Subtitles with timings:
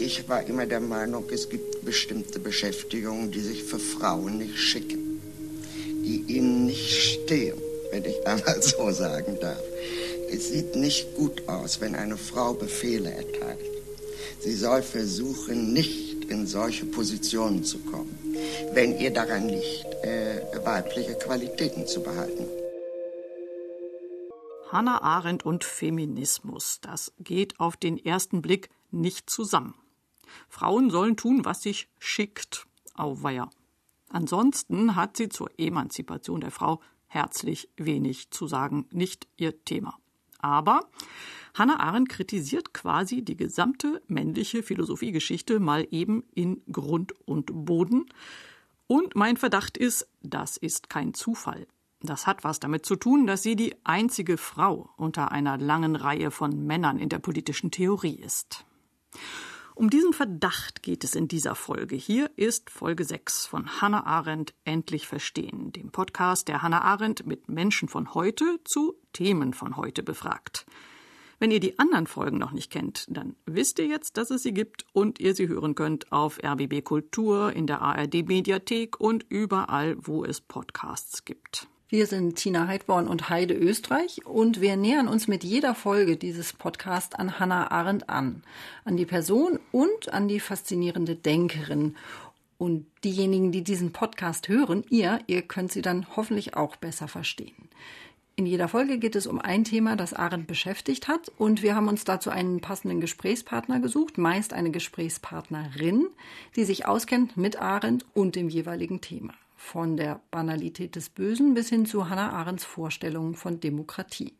[0.00, 5.20] Ich war immer der Meinung, es gibt bestimmte Beschäftigungen, die sich für Frauen nicht schicken,
[6.02, 7.58] die ihnen nicht stehen,
[7.90, 9.62] wenn ich einmal so sagen darf.
[10.32, 13.60] Es sieht nicht gut aus, wenn eine Frau Befehle erteilt.
[14.40, 18.18] Sie soll versuchen, nicht in solche Positionen zu kommen,
[18.72, 22.46] wenn ihr daran liegt, äh, weibliche Qualitäten zu behalten.
[24.68, 29.74] Hannah Arendt und Feminismus, das geht auf den ersten Blick nicht zusammen.
[30.48, 32.66] Frauen sollen tun, was sich schickt.
[32.94, 33.50] Auweia.
[34.10, 39.98] Ansonsten hat sie zur Emanzipation der Frau herzlich wenig zu sagen, nicht ihr Thema.
[40.38, 40.88] Aber
[41.54, 48.06] Hannah Arendt kritisiert quasi die gesamte männliche Philosophiegeschichte mal eben in Grund und Boden.
[48.86, 51.66] Und mein Verdacht ist, das ist kein Zufall.
[52.02, 56.30] Das hat was damit zu tun, dass sie die einzige Frau unter einer langen Reihe
[56.30, 58.64] von Männern in der politischen Theorie ist.
[59.80, 61.96] Um diesen Verdacht geht es in dieser Folge.
[61.96, 67.48] Hier ist Folge 6 von Hannah Arendt Endlich Verstehen, dem Podcast, der Hannah Arendt mit
[67.48, 70.66] Menschen von heute zu Themen von heute befragt.
[71.38, 74.52] Wenn ihr die anderen Folgen noch nicht kennt, dann wisst ihr jetzt, dass es sie
[74.52, 79.96] gibt und ihr sie hören könnt auf RBB Kultur, in der ARD Mediathek und überall,
[79.98, 81.69] wo es Podcasts gibt.
[81.92, 86.52] Wir sind Tina Heidborn und Heide Österreich und wir nähern uns mit jeder Folge dieses
[86.52, 88.44] Podcasts an Hannah Arendt an,
[88.84, 91.96] an die Person und an die faszinierende Denkerin.
[92.58, 97.68] Und diejenigen, die diesen Podcast hören, ihr, ihr könnt sie dann hoffentlich auch besser verstehen.
[98.36, 101.88] In jeder Folge geht es um ein Thema, das Arendt beschäftigt hat und wir haben
[101.88, 106.06] uns dazu einen passenden Gesprächspartner gesucht, meist eine Gesprächspartnerin,
[106.54, 111.68] die sich auskennt mit Arendt und dem jeweiligen Thema von der Banalität des Bösen bis
[111.68, 114.32] hin zu Hannah Arendts Vorstellungen von Demokratie.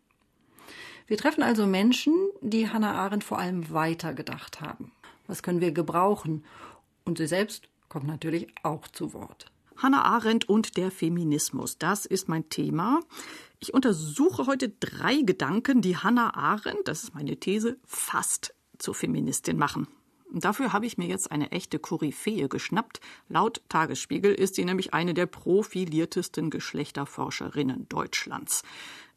[1.07, 4.93] Wir treffen also Menschen, die Hannah Arendt vor allem weitergedacht haben.
[5.27, 6.45] Was können wir gebrauchen?
[7.05, 9.53] Und sie selbst kommt natürlich auch zu Wort.
[9.77, 13.01] Hannah Arendt und der Feminismus, das ist mein Thema.
[13.59, 19.59] Ich untersuche heute drei Gedanken, die Hannah Arendt, das ist meine These, fast zur Feministin
[19.59, 19.87] machen.
[20.33, 23.01] Dafür habe ich mir jetzt eine echte Koryphäe geschnappt.
[23.29, 28.63] Laut Tagesspiegel ist sie nämlich eine der profiliertesten Geschlechterforscherinnen Deutschlands.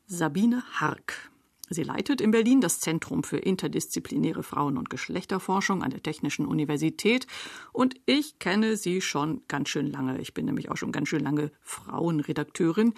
[0.07, 1.29] Sabine Hark.
[1.69, 7.25] Sie leitet in Berlin das Zentrum für interdisziplinäre Frauen- und Geschlechterforschung an der Technischen Universität.
[7.71, 10.19] Und ich kenne sie schon ganz schön lange.
[10.19, 12.93] Ich bin nämlich auch schon ganz schön lange Frauenredakteurin.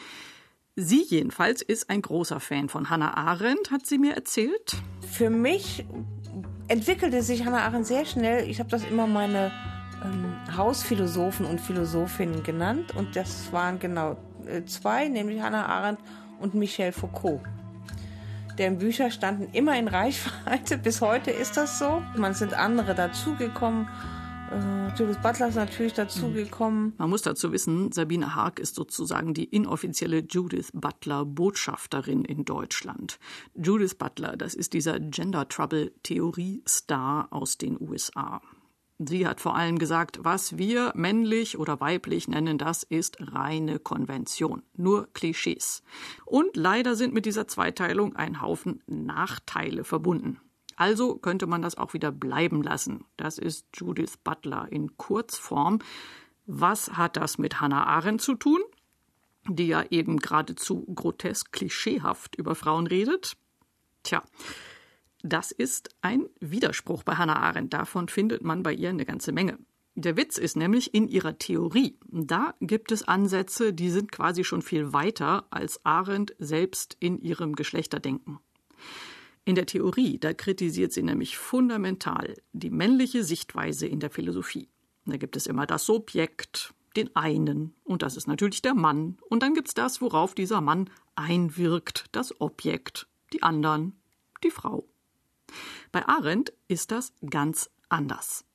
[0.76, 4.76] Sie jedenfalls ist ein großer Fan von Hannah Arendt, hat sie mir erzählt.
[5.10, 5.86] Für mich
[6.68, 8.50] entwickelte sich Hannah Arendt sehr schnell.
[8.50, 9.52] Ich habe das immer meine
[10.04, 12.96] ähm, Hausphilosophen und Philosophinnen genannt.
[12.96, 16.00] Und das waren genau äh, zwei, nämlich Hannah Arendt
[16.40, 17.42] und Michel Foucault.
[18.58, 20.78] Deren Bücher standen immer in Reichweite.
[20.84, 22.02] Bis heute ist das so.
[22.16, 23.88] Man sind andere dazugekommen.
[24.52, 26.94] Äh, Judith Butler ist natürlich dazugekommen.
[26.98, 33.20] Man muss dazu wissen, Sabine Haag ist sozusagen die inoffizielle Judith Butler Botschafterin in Deutschland.
[33.56, 38.42] Judith Butler, das ist dieser Gender Trouble Theorie Star aus den USA.
[38.98, 44.64] Sie hat vor allem gesagt, was wir männlich oder weiblich nennen, das ist reine Konvention,
[44.78, 45.84] nur Klischees.
[46.24, 50.40] Und leider sind mit dieser Zweiteilung ein Haufen Nachteile verbunden.
[50.76, 53.06] Also könnte man das auch wieder bleiben lassen.
[53.18, 55.80] Das ist Judith Butler in Kurzform.
[56.46, 58.62] Was hat das mit Hannah Arendt zu tun,
[59.48, 63.38] die ja eben geradezu grotesk klischeehaft über Frauen redet?
[64.04, 64.22] Tja,
[65.24, 67.74] das ist ein Widerspruch bei Hannah Arendt.
[67.74, 69.58] Davon findet man bei ihr eine ganze Menge.
[69.96, 71.98] Der Witz ist nämlich in ihrer Theorie.
[72.12, 77.56] Da gibt es Ansätze, die sind quasi schon viel weiter als Arendt selbst in ihrem
[77.56, 78.40] Geschlechterdenken.
[79.46, 84.70] In der Theorie, da kritisiert sie nämlich fundamental die männliche Sichtweise in der Philosophie.
[85.06, 89.44] Da gibt es immer das Subjekt, den einen, und das ist natürlich der Mann, und
[89.44, 93.94] dann gibt's das, worauf dieser Mann einwirkt, das Objekt, die anderen,
[94.44, 94.88] die Frau.
[95.92, 98.46] Bei Arendt ist das ganz anders.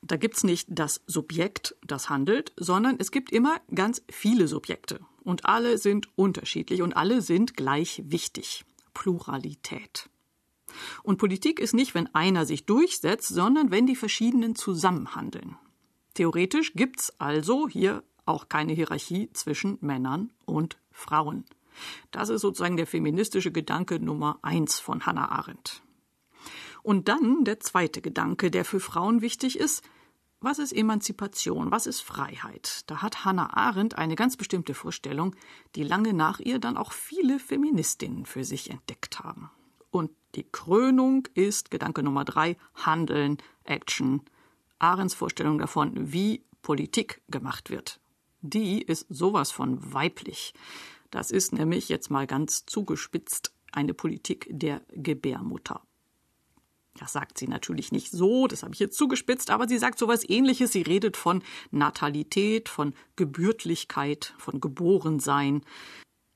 [0.00, 5.00] Da gibt's nicht das Subjekt, das handelt, sondern es gibt immer ganz viele Subjekte.
[5.24, 8.64] Und alle sind unterschiedlich und alle sind gleich wichtig.
[8.94, 10.08] Pluralität.
[11.02, 15.56] Und Politik ist nicht, wenn einer sich durchsetzt, sondern wenn die verschiedenen zusammenhandeln.
[16.14, 21.44] Theoretisch gibt's also hier auch keine Hierarchie zwischen Männern und Frauen.
[22.10, 25.82] Das ist sozusagen der feministische Gedanke Nummer eins von Hannah Arendt.
[26.82, 29.84] Und dann der zweite Gedanke, der für Frauen wichtig ist.
[30.40, 31.70] Was ist Emanzipation?
[31.70, 32.88] Was ist Freiheit?
[32.88, 35.34] Da hat Hannah Arendt eine ganz bestimmte Vorstellung,
[35.74, 39.50] die lange nach ihr dann auch viele Feministinnen für sich entdeckt haben.
[40.34, 44.22] Die Krönung ist Gedanke Nummer drei, Handeln, Action,
[44.78, 48.00] Arends Vorstellung davon, wie Politik gemacht wird.
[48.40, 50.52] Die ist sowas von weiblich.
[51.10, 55.82] Das ist nämlich jetzt mal ganz zugespitzt eine Politik der Gebärmutter.
[56.98, 60.28] Das sagt sie natürlich nicht so, das habe ich jetzt zugespitzt, aber sie sagt sowas
[60.28, 60.72] ähnliches.
[60.72, 65.62] Sie redet von Natalität, von Gebürtlichkeit, von Geborensein.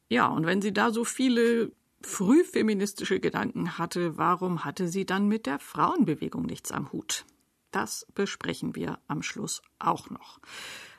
[0.09, 1.73] Ja, und wenn sie da so viele
[2.07, 7.25] frühfeministische Gedanken hatte, warum hatte sie dann mit der Frauenbewegung nichts am Hut?
[7.71, 10.39] Das besprechen wir am Schluss auch noch.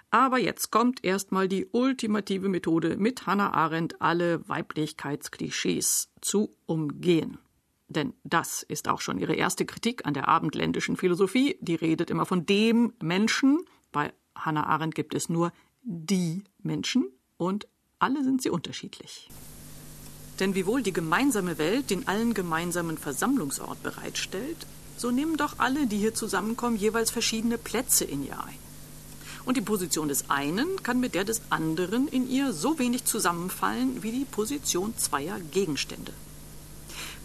[0.09, 7.39] Aber jetzt kommt erstmal die ultimative Methode, mit Hannah Arendt alle Weiblichkeitsklischees zu umgehen.
[7.87, 11.57] Denn das ist auch schon ihre erste Kritik an der abendländischen Philosophie.
[11.61, 13.59] Die redet immer von dem Menschen.
[13.91, 15.51] Bei Hannah Arendt gibt es nur
[15.83, 17.67] die Menschen und
[17.99, 19.29] alle sind sie unterschiedlich.
[20.39, 24.65] Denn wiewohl die gemeinsame Welt den allen gemeinsamen Versammlungsort bereitstellt,
[24.97, 28.57] so nehmen doch alle, die hier zusammenkommen, jeweils verschiedene Plätze in ihr ein.
[29.45, 34.01] Und die Position des einen kann mit der des anderen in ihr so wenig zusammenfallen
[34.01, 36.13] wie die Position zweier Gegenstände.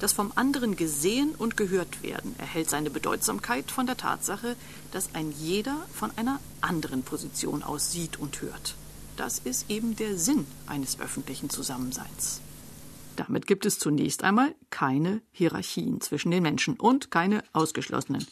[0.00, 4.56] Das vom anderen gesehen und gehört werden erhält seine Bedeutsamkeit von der Tatsache,
[4.92, 8.74] dass ein jeder von einer anderen Position aus sieht und hört.
[9.16, 12.40] Das ist eben der Sinn eines öffentlichen Zusammenseins.
[13.18, 18.24] Damit gibt es zunächst einmal keine Hierarchien zwischen den Menschen und keine Ausgeschlossenen.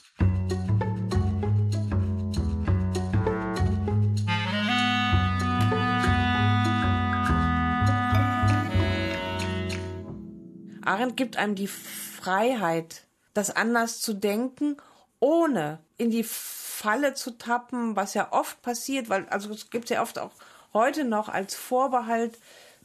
[10.83, 14.77] Arendt gibt einem die Freiheit, das anders zu denken,
[15.19, 20.00] ohne in die Falle zu tappen, was ja oft passiert, weil also es gibt ja
[20.00, 20.31] oft auch
[20.73, 22.37] heute noch als Vorbehalt,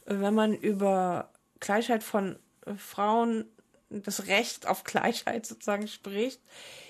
[0.06, 1.31] äh, wenn man über
[1.62, 3.46] Gleichheit von äh, Frauen,
[3.88, 6.40] das Recht auf Gleichheit sozusagen spricht.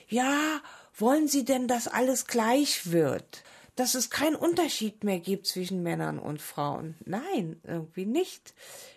[0.08, 0.60] Ja,
[0.96, 3.44] wollen Sie denn, dass alles gleich wird?
[3.76, 6.96] Dass es keinen Unterschied mehr gibt zwischen Männern und Frauen?
[7.06, 8.54] Nein, irgendwie nicht.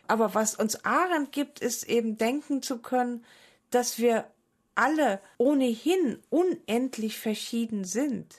[0.08, 3.24] Aber was uns Arendt gibt, ist eben denken zu können,
[3.70, 4.26] dass wir
[4.76, 8.36] alle ohnehin unendlich verschieden sind.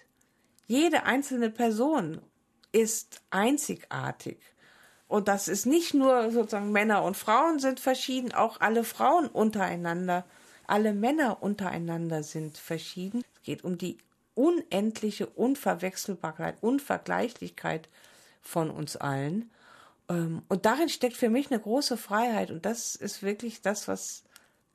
[0.67, 2.21] Jede einzelne Person
[2.73, 4.39] ist einzigartig.
[5.09, 10.25] Und das ist nicht nur sozusagen Männer und Frauen sind verschieden, auch alle Frauen untereinander,
[10.67, 13.23] alle Männer untereinander sind verschieden.
[13.35, 13.99] Es geht um die
[14.35, 17.89] unendliche Unverwechselbarkeit, Unvergleichlichkeit
[18.43, 19.51] von uns allen.
[20.09, 22.51] Ähm, und darin steckt für mich eine große Freiheit.
[22.51, 24.25] Und das ist wirklich das, was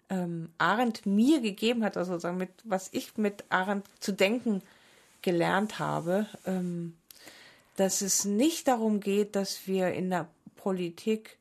[0.10, 4.62] ähm, Arendt mir gegeben hat, also sozusagen mit, was ich mit Arendt zu denken
[5.22, 6.28] gelernt habe.
[6.46, 6.98] Ähm,
[7.82, 11.40] dass es nicht darum geht, dass wir in der Politik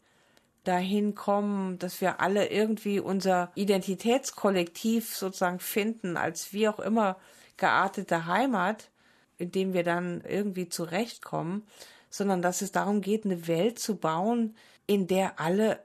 [0.64, 7.19] dahin kommen, dass wir alle irgendwie unser Identitätskollektiv sozusagen finden, als wie auch immer
[7.58, 8.90] geartete Heimat,
[9.37, 11.66] in dem wir dann irgendwie zurechtkommen,
[12.08, 14.56] sondern dass es darum geht, eine Welt zu bauen,
[14.87, 15.84] in der alle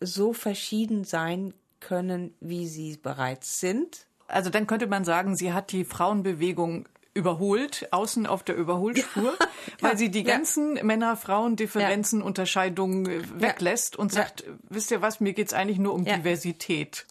[0.00, 4.08] so verschieden sein können, wie sie bereits sind.
[4.26, 9.46] Also dann könnte man sagen, sie hat die Frauenbewegung überholt, außen auf der Überholspur, ja.
[9.80, 12.26] weil sie die ganzen Männer-Frauen-Differenzen, ja.
[12.26, 17.06] Unterscheidungen äh, weglässt und sagt, wisst ihr was, mir geht's eigentlich nur um Diversität.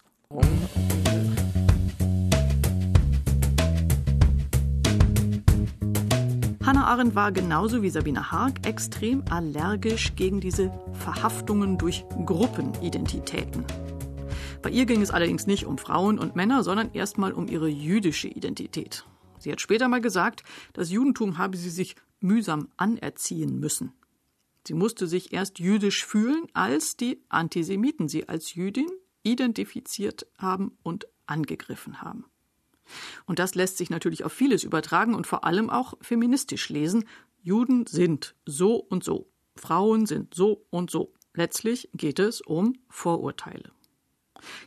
[6.66, 13.66] Hannah Arendt war genauso wie Sabine Haag extrem allergisch gegen diese Verhaftungen durch Gruppenidentitäten.
[14.62, 18.30] Bei ihr ging es allerdings nicht um Frauen und Männer, sondern erstmal um ihre jüdische
[18.30, 19.06] Identität.
[19.44, 23.94] Sie hat später mal gesagt, das Judentum habe sie sich mühsam anerziehen müssen.
[24.66, 28.88] Sie musste sich erst jüdisch fühlen, als die Antisemiten sie als Jüdin
[29.24, 32.26] identifiziert haben und angegriffen haben.
[33.26, 37.06] Und das lässt sich natürlich auf vieles übertragen und vor allem auch feministisch lesen.
[37.42, 41.14] Juden sind so und so, Frauen sind so und so.
[41.34, 43.72] Letztlich geht es um Vorurteile.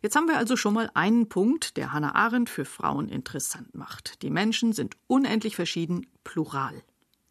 [0.03, 4.23] Jetzt haben wir also schon mal einen Punkt, der Hannah Arendt für Frauen interessant macht.
[4.23, 6.83] Die Menschen sind unendlich verschieden, plural.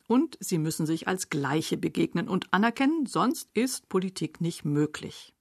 [0.07, 5.33] Und sie müssen sich als Gleiche begegnen und anerkennen, sonst ist Politik nicht möglich.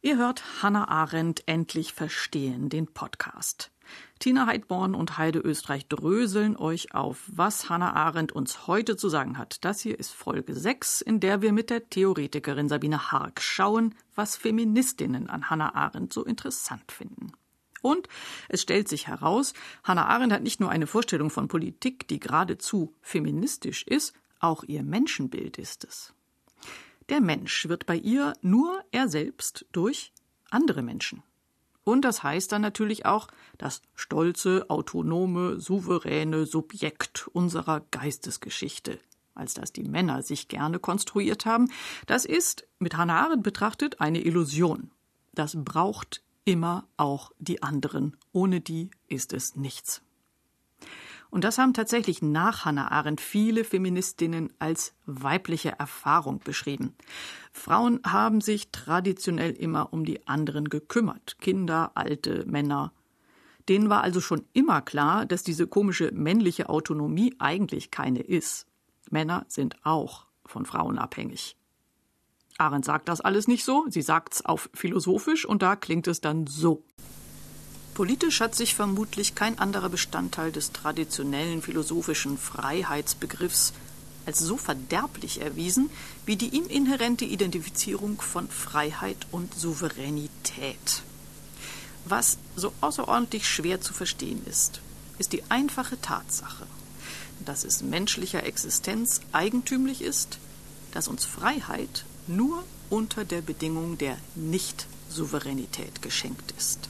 [0.00, 3.72] Ihr hört Hannah Arendt endlich verstehen, den Podcast.
[4.18, 9.38] Tina Heidborn und Heide Österreich dröseln euch auf, was Hannah Arendt uns heute zu sagen
[9.38, 9.64] hat.
[9.64, 14.36] Das hier ist Folge 6, in der wir mit der Theoretikerin Sabine Hark schauen, was
[14.36, 17.32] Feministinnen an Hannah Arendt so interessant finden.
[17.80, 18.08] Und
[18.48, 19.54] es stellt sich heraus,
[19.84, 24.82] Hannah Arendt hat nicht nur eine Vorstellung von Politik, die geradezu feministisch ist, auch ihr
[24.82, 26.12] Menschenbild ist es.
[27.08, 30.12] Der Mensch wird bei ihr nur er selbst durch
[30.50, 31.22] andere Menschen.
[31.88, 38.98] Und das heißt dann natürlich auch das stolze, autonome, souveräne Subjekt unserer Geistesgeschichte,
[39.34, 41.70] als das die Männer sich gerne konstruiert haben.
[42.04, 44.90] Das ist, mit Hannah Arendt betrachtet, eine Illusion.
[45.32, 48.18] Das braucht immer auch die anderen.
[48.32, 50.02] Ohne die ist es nichts.
[51.30, 56.94] Und das haben tatsächlich nach Hannah Arendt viele Feministinnen als weibliche Erfahrung beschrieben.
[57.52, 61.36] Frauen haben sich traditionell immer um die anderen gekümmert.
[61.40, 62.92] Kinder, alte, Männer.
[63.68, 68.66] Denen war also schon immer klar, dass diese komische männliche Autonomie eigentlich keine ist.
[69.10, 71.56] Männer sind auch von Frauen abhängig.
[72.56, 76.46] Arendt sagt das alles nicht so, sie sagt's auf philosophisch und da klingt es dann
[76.46, 76.82] so.
[77.98, 83.72] Politisch hat sich vermutlich kein anderer Bestandteil des traditionellen philosophischen Freiheitsbegriffs
[84.24, 85.90] als so verderblich erwiesen
[86.24, 91.02] wie die ihm inhärente Identifizierung von Freiheit und Souveränität.
[92.04, 94.80] Was so außerordentlich schwer zu verstehen ist,
[95.18, 96.68] ist die einfache Tatsache,
[97.44, 100.38] dass es menschlicher Existenz eigentümlich ist,
[100.92, 106.88] dass uns Freiheit nur unter der Bedingung der Nicht-Souveränität geschenkt ist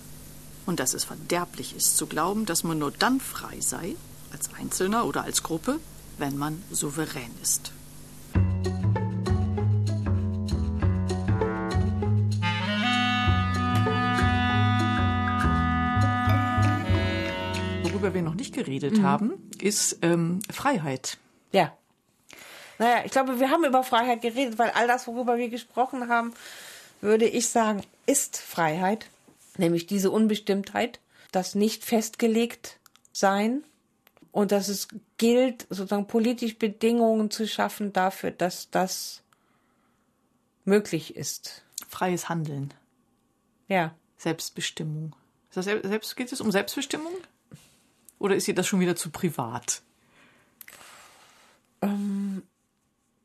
[0.68, 3.96] und dass es verderblich ist zu glauben, dass man nur dann frei sei,
[4.30, 5.80] als Einzelner oder als Gruppe,
[6.18, 7.72] wenn man souverän ist.
[17.84, 19.02] Worüber wir noch nicht geredet mhm.
[19.04, 21.16] haben, ist ähm, Freiheit.
[21.50, 21.72] Ja.
[22.78, 26.34] Naja, ich glaube, wir haben über Freiheit geredet, weil all das, worüber wir gesprochen haben,
[27.00, 29.06] würde ich sagen, ist Freiheit
[29.58, 31.00] nämlich diese Unbestimmtheit,
[31.32, 32.78] das nicht festgelegt
[33.12, 33.64] sein
[34.32, 39.22] und dass es gilt, sozusagen politisch Bedingungen zu schaffen dafür, dass das
[40.64, 41.64] möglich ist.
[41.88, 42.72] Freies Handeln.
[43.68, 43.94] Ja.
[44.16, 45.14] Selbstbestimmung.
[45.52, 47.12] Das selbst, geht es um Selbstbestimmung?
[48.18, 49.82] Oder ist ihr das schon wieder zu privat?
[51.82, 52.42] Ähm,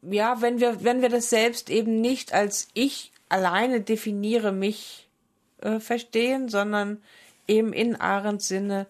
[0.02, 5.08] ja, wenn wir, wenn wir das selbst eben nicht als ich alleine definiere mich
[5.63, 7.01] äh, verstehen, sondern
[7.48, 8.88] eben in Arends Sinne,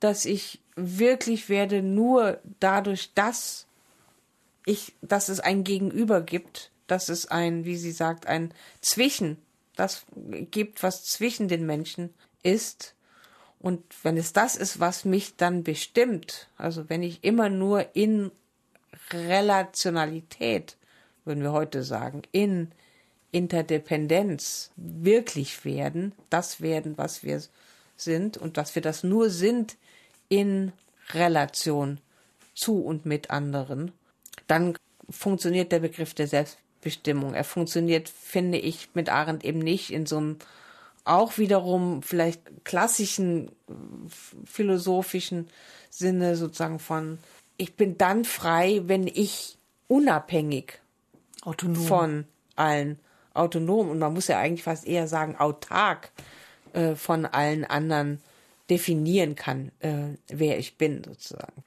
[0.00, 3.66] dass ich wirklich werde nur dadurch, dass
[4.64, 9.38] ich, dass es ein Gegenüber gibt, dass es ein, wie sie sagt, ein Zwischen,
[9.76, 10.04] das
[10.50, 12.94] gibt, was zwischen den Menschen ist.
[13.60, 18.30] Und wenn es das ist, was mich dann bestimmt, also wenn ich immer nur in
[19.12, 20.76] Relationalität,
[21.24, 22.72] würden wir heute sagen, in
[23.32, 27.42] Interdependenz wirklich werden, das werden, was wir
[27.96, 29.76] sind und dass wir das nur sind
[30.28, 30.72] in
[31.10, 32.00] Relation
[32.54, 33.92] zu und mit anderen,
[34.46, 34.76] dann
[35.08, 37.34] funktioniert der Begriff der Selbstbestimmung.
[37.34, 40.38] Er funktioniert, finde ich, mit Arendt eben nicht in so einem
[41.04, 43.52] auch wiederum vielleicht klassischen
[44.44, 45.48] philosophischen
[45.88, 47.18] Sinne sozusagen von
[47.58, 49.56] ich bin dann frei, wenn ich
[49.88, 50.80] unabhängig
[51.42, 51.76] Autonom.
[51.76, 52.98] von allen
[53.36, 56.10] autonom und man muss ja eigentlich fast eher sagen autark
[56.72, 58.20] äh, von allen anderen
[58.70, 61.64] definieren kann, äh, wer ich bin sozusagen.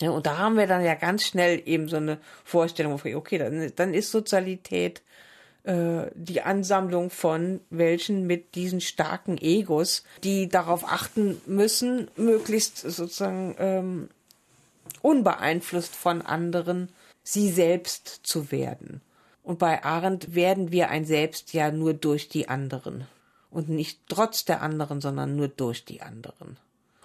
[0.00, 3.72] Ja, und da haben wir dann ja ganz schnell eben so eine Vorstellung, okay, dann,
[3.74, 5.02] dann ist Sozialität
[5.64, 13.56] äh, die Ansammlung von welchen mit diesen starken Egos, die darauf achten müssen, möglichst sozusagen
[13.58, 14.08] ähm,
[15.02, 16.90] unbeeinflusst von anderen
[17.24, 19.00] sie selbst zu werden.
[19.46, 23.06] Und bei Arendt werden wir ein Selbst ja nur durch die anderen.
[23.48, 26.56] Und nicht trotz der anderen, sondern nur durch die anderen.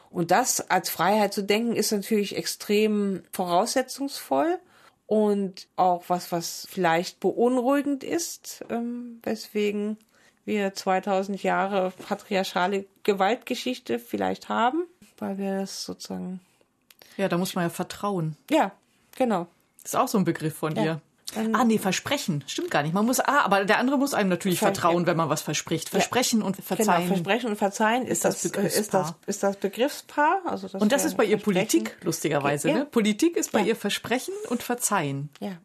[0.09, 4.57] Und das als Freiheit zu denken, ist natürlich extrem voraussetzungsvoll
[5.05, 9.97] und auch was, was vielleicht beunruhigend ist, ähm, weswegen
[10.43, 14.87] wir 2000 Jahre patriarchale Gewaltgeschichte vielleicht haben,
[15.19, 16.39] weil wir das sozusagen.
[17.17, 18.35] Ja, da muss man ja vertrauen.
[18.49, 18.71] Ja,
[19.15, 19.45] genau.
[19.83, 20.81] Das ist auch so ein Begriff von ja.
[20.81, 21.01] dir.
[21.35, 22.43] Ähm, ah, nee, Versprechen.
[22.47, 22.93] Stimmt gar nicht.
[22.93, 25.89] Man muss, ah, aber der andere muss einem natürlich Ver vertrauen, wenn man was verspricht.
[25.89, 26.45] Versprechen ja.
[26.45, 27.03] und genau, Verzeihen.
[27.03, 30.41] Genau, Versprechen und Verzeihen ist, das, das ist das, ist das Begriffspaar.
[30.45, 32.69] Also das und das ist bei ihr Politik, lustigerweise.
[32.69, 32.75] Ja.
[32.75, 32.85] Ne?
[32.85, 33.67] Politik ist bei ja.
[33.67, 35.29] ihr Versprechen und Verzeihen.
[35.39, 35.57] Ja.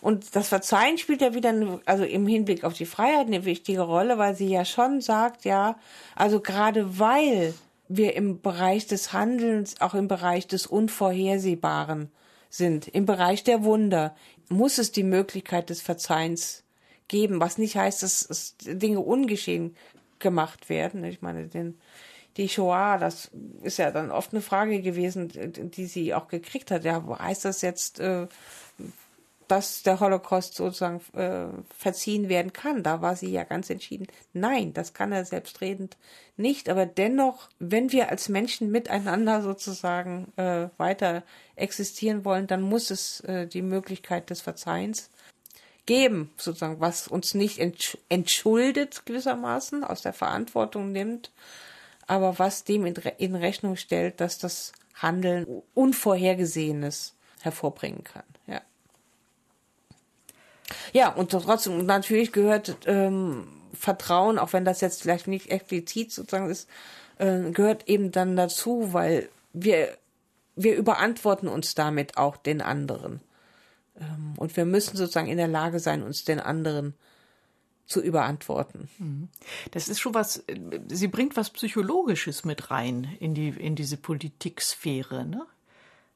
[0.00, 4.18] Und das Verzeihen spielt ja wieder, also im Hinblick auf die Freiheit eine wichtige Rolle,
[4.18, 5.76] weil sie ja schon sagt, ja,
[6.14, 7.54] also gerade weil
[7.88, 12.10] wir im Bereich des Handelns, auch im Bereich des Unvorhersehbaren
[12.48, 14.14] sind, im Bereich der Wunder,
[14.52, 16.62] muss es die Möglichkeit des Verzeihens
[17.08, 19.76] geben, was nicht heißt, dass, dass Dinge ungeschehen
[20.18, 21.04] gemacht werden.
[21.04, 21.78] Ich meine, den,
[22.36, 23.30] die Shoah, das
[23.62, 25.30] ist ja dann oft eine Frage gewesen,
[25.74, 26.84] die sie auch gekriegt hat.
[26.84, 28.26] Ja, heißt das jetzt, äh,
[29.52, 31.44] dass der Holocaust sozusagen äh,
[31.76, 32.82] verziehen werden kann.
[32.82, 34.06] Da war sie ja ganz entschieden.
[34.32, 35.98] Nein, das kann er selbstredend
[36.38, 36.70] nicht.
[36.70, 41.22] Aber dennoch, wenn wir als Menschen miteinander sozusagen äh, weiter
[41.54, 45.10] existieren wollen, dann muss es äh, die Möglichkeit des Verzeihens
[45.84, 47.58] geben, sozusagen, was uns nicht
[48.08, 51.30] entschuldet gewissermaßen, aus der Verantwortung nimmt,
[52.06, 58.24] aber was dem in, in Rechnung stellt, dass das Handeln Unvorhergesehenes hervorbringen kann.
[58.46, 58.62] Ja.
[60.92, 66.50] Ja, und trotzdem, natürlich gehört ähm, Vertrauen, auch wenn das jetzt vielleicht nicht explizit sozusagen
[66.50, 66.68] ist,
[67.18, 69.96] äh, gehört eben dann dazu, weil wir,
[70.54, 73.20] wir überantworten uns damit auch den anderen.
[73.98, 76.94] Ähm, und wir müssen sozusagen in der Lage sein, uns den anderen
[77.86, 78.88] zu überantworten.
[78.98, 79.28] Mhm.
[79.72, 80.58] Das ist schon was, äh,
[80.88, 85.46] sie bringt was Psychologisches mit rein in die, in diese Politiksphäre, ne?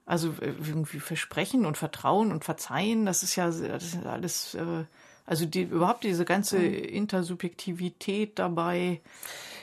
[0.07, 4.85] Also äh, irgendwie Versprechen und Vertrauen und Verzeihen, das ist ja, das ist alles, äh,
[5.27, 6.75] also die, überhaupt diese ganze mhm.
[6.75, 9.01] Intersubjektivität dabei.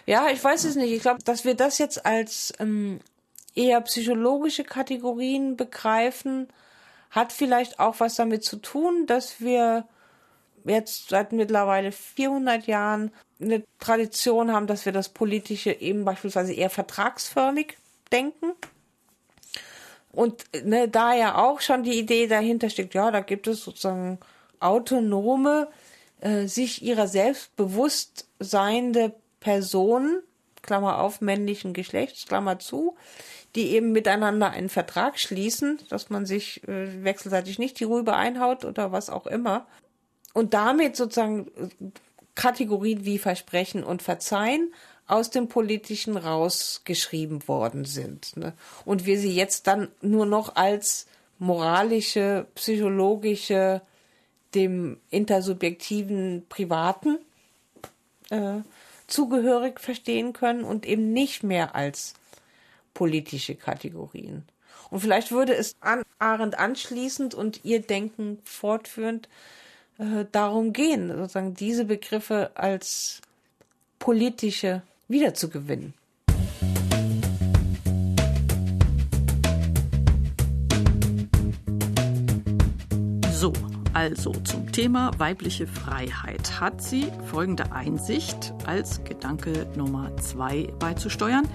[0.06, 0.92] Ja, ich weiß es nicht.
[0.92, 3.00] Ich glaube, dass wir das jetzt als ähm,
[3.56, 6.50] eher psychologische Kategorien begreifen,
[7.10, 9.86] hat vielleicht auch was damit zu tun, dass wir
[10.66, 16.70] jetzt seit mittlerweile 400 Jahren eine Tradition haben, dass wir das Politische eben beispielsweise eher
[16.70, 17.78] vertragsförmig
[18.12, 18.54] denken.
[20.14, 24.20] Und ne, da ja auch schon die Idee dahinter steckt, ja, da gibt es sozusagen
[24.60, 25.68] autonome,
[26.22, 30.22] äh, sich ihrer selbst bewusst seiende Personen,
[30.62, 32.96] Klammer auf, männlichen Geschlechts, Klammer zu,
[33.56, 38.66] die eben miteinander einen Vertrag schließen, dass man sich äh, wechselseitig nicht die Rübe einhaut
[38.66, 39.66] oder was auch immer.
[40.34, 41.70] Und damit sozusagen äh,
[42.36, 44.74] Kategorien wie Versprechen und Verzeihen
[45.08, 48.38] aus dem Politischen rausgeschrieben worden sind.
[48.38, 48.54] Ne?
[48.86, 51.08] Und wir sie jetzt dann nur noch als
[51.40, 53.82] moralische, psychologische,
[54.56, 57.18] dem intersubjektiven Privaten
[58.30, 58.60] äh,
[59.08, 62.14] zugehörig verstehen können und eben nicht mehr als
[62.94, 64.44] politische Kategorien.
[64.90, 69.28] Und vielleicht würde es an Arendt anschließend und ihr Denken fortführend
[69.98, 73.22] äh, darum gehen, sozusagen diese Begriffe als
[74.00, 75.94] politische wiederzugewinnen.
[83.32, 83.52] So,
[83.94, 91.48] also zum Thema weibliche Freiheit hat sie folgende Einsicht als Gedanke Nummer zwei beizusteuern.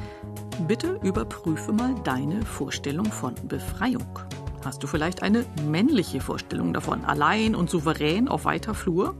[0.66, 4.18] Bitte überprüfe mal deine Vorstellung von Befreiung.
[4.64, 9.14] Hast du vielleicht eine männliche Vorstellung davon, allein und souverän auf weiter Flur?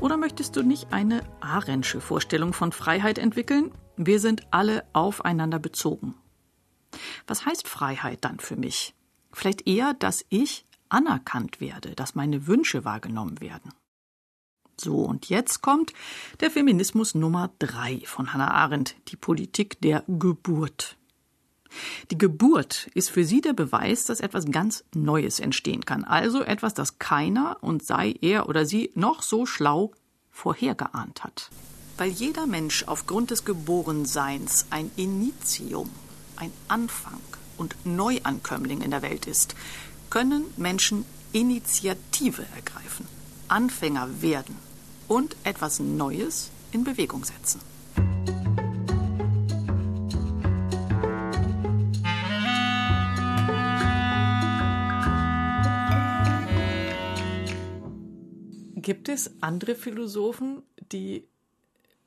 [0.00, 3.72] Oder möchtest du nicht eine Arendsche Vorstellung von Freiheit entwickeln?
[3.96, 6.14] Wir sind alle aufeinander bezogen.
[7.26, 8.94] Was heißt Freiheit dann für mich?
[9.32, 13.72] Vielleicht eher, dass ich anerkannt werde, dass meine Wünsche wahrgenommen werden.
[14.76, 15.92] So, und jetzt kommt
[16.40, 20.96] der Feminismus Nummer drei von Hannah Arendt, die Politik der Geburt.
[22.10, 26.04] Die Geburt ist für sie der Beweis, dass etwas ganz Neues entstehen kann.
[26.04, 29.92] Also etwas, das keiner und sei er oder sie noch so schlau
[30.30, 31.50] vorhergeahnt hat.
[31.96, 35.90] Weil jeder Mensch aufgrund des Geborenseins ein Initium,
[36.36, 37.20] ein Anfang
[37.56, 39.54] und Neuankömmling in der Welt ist,
[40.10, 43.06] können Menschen Initiative ergreifen,
[43.48, 44.56] Anfänger werden
[45.08, 47.60] und etwas Neues in Bewegung setzen.
[58.84, 61.26] Gibt es andere Philosophen, die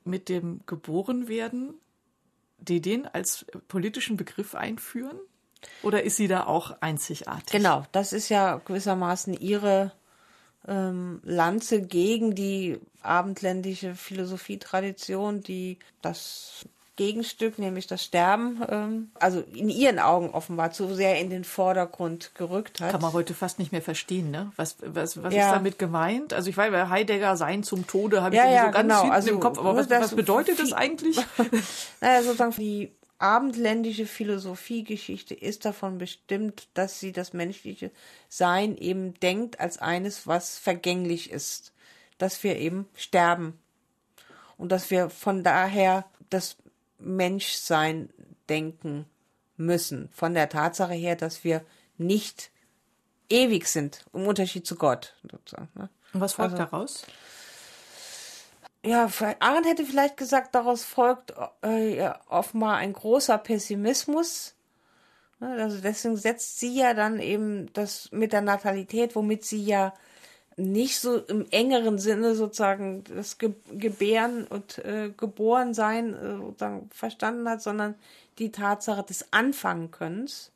[0.03, 1.73] mit dem Geborenwerden,
[2.59, 5.17] die den als politischen Begriff einführen?
[5.81, 7.51] Oder ist sie da auch einzigartig?
[7.51, 9.91] Genau, das ist ja gewissermaßen ihre
[10.67, 19.69] ähm, Lanze gegen die abendländische Philosophietradition, die das Gegenstück, nämlich das Sterben, ähm, also in
[19.69, 22.91] ihren Augen offenbar zu sehr in den Vordergrund gerückt hat.
[22.91, 24.51] Kann man heute fast nicht mehr verstehen, ne?
[24.57, 25.45] Was, was, was ja.
[25.45, 26.33] ist damit gemeint?
[26.33, 29.13] Also ich weiß, bei Heidegger sein zum Tode habe ich ja, ja, so ganz genau.
[29.13, 31.17] also, im Kopf, aber was, was bedeutet das eigentlich?
[32.01, 37.91] naja, sozusagen die abendländische Philosophiegeschichte ist davon bestimmt, dass sie das menschliche
[38.27, 41.73] Sein eben denkt als eines, was vergänglich ist,
[42.17, 43.59] dass wir eben sterben
[44.57, 46.57] und dass wir von daher das
[46.99, 48.09] Menschsein
[48.49, 49.05] denken
[49.55, 51.63] müssen, von der Tatsache her, dass wir
[51.97, 52.51] nicht
[53.29, 55.15] ewig sind, im Unterschied zu Gott.
[55.29, 55.89] Sozusagen, ne?
[56.13, 57.03] Und was folgt also, daraus?
[58.87, 64.55] ja, Arendt hätte vielleicht gesagt, daraus folgt äh, offenbar ein großer Pessimismus,
[65.39, 69.93] Also deswegen setzt sie ja dann eben das mit der Natalität, womit sie ja
[70.57, 77.61] nicht so im engeren Sinne sozusagen das Ge Gebären und äh, Geborensein äh, verstanden hat,
[77.61, 77.95] sondern
[78.39, 80.51] die Tatsache des Anfangenkönnens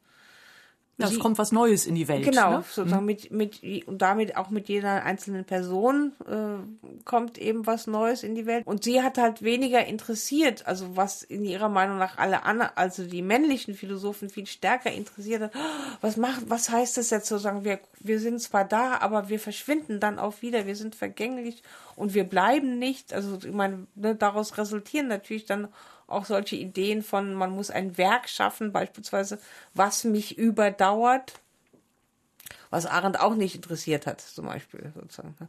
[1.09, 2.25] es kommt was Neues in die Welt.
[2.25, 2.63] Genau, ne?
[2.69, 3.05] sozusagen mhm.
[3.05, 8.35] mit, mit, und damit auch mit jeder einzelnen Person äh, kommt eben was Neues in
[8.35, 8.65] die Welt.
[8.65, 13.03] Und sie hat halt weniger interessiert, also was in ihrer Meinung nach alle anderen, also
[13.03, 15.51] die männlichen Philosophen viel stärker interessiert hat.
[16.01, 17.63] Was macht, was heißt das jetzt sozusagen?
[17.63, 21.63] Wir, wir sind zwar da, aber wir verschwinden dann auch wieder, wir sind vergänglich
[21.95, 23.13] und wir bleiben nicht.
[23.13, 25.67] Also ich meine, ne, daraus resultieren natürlich dann
[26.11, 29.39] auch solche Ideen von, man muss ein Werk schaffen, beispielsweise,
[29.73, 31.33] was mich überdauert,
[32.69, 35.35] was Arendt auch nicht interessiert hat, zum Beispiel sozusagen.
[35.39, 35.47] Ne?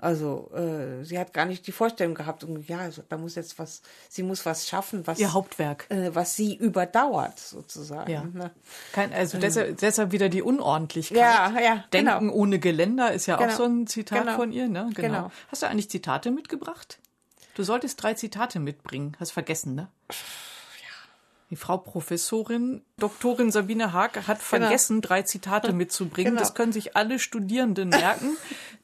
[0.00, 3.58] Also äh, sie hat gar nicht die Vorstellung gehabt, und ja, also, da muss jetzt
[3.58, 8.10] was, sie muss was schaffen, was ihr Hauptwerk, äh, was sie überdauert sozusagen.
[8.10, 8.22] Ja.
[8.22, 8.52] Ne?
[8.92, 9.40] Kein, also ähm.
[9.40, 11.18] deshalb, deshalb wieder die Unordentlichkeit.
[11.18, 11.84] Ja, ja.
[11.92, 12.32] Denken genau.
[12.32, 13.52] ohne Geländer ist ja genau.
[13.52, 14.36] auch so ein Zitat genau.
[14.36, 14.88] von ihr, ne?
[14.94, 15.08] Genau.
[15.08, 15.30] genau.
[15.48, 16.98] Hast du eigentlich Zitate mitgebracht?
[17.58, 19.16] Du solltest drei Zitate mitbringen.
[19.18, 19.88] Hast vergessen, ne?
[20.10, 20.14] Ja.
[21.50, 24.38] Die Frau Professorin, Doktorin Sabine Haag hat genau.
[24.38, 25.08] vergessen, genau.
[25.08, 26.34] drei Zitate mitzubringen.
[26.34, 26.40] Genau.
[26.40, 28.36] Das können sich alle Studierenden merken,